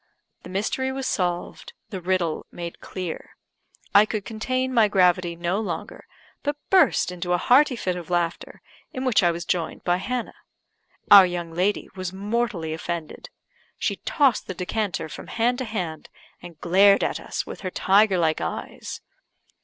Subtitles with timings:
[0.41, 3.37] The mystery was solved, the riddle made clear.
[3.93, 6.07] I could contain my gravity no longer,
[6.41, 10.33] but burst into a hearty fit of laughter, in which I was joined by Hannah.
[11.11, 13.29] Our young lady was mortally offended;
[13.77, 16.09] she tossed the decanter from hand to hand,
[16.41, 19.01] and glared at us with her tiger like eyes.